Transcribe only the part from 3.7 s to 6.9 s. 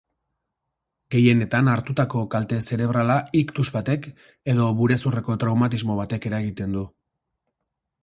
batek edo burezurreko traumatismo batek eragiten du.